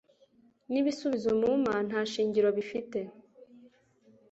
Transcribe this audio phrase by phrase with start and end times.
[0.71, 2.99] n'ibisubizo mumpa nta shingiro bifite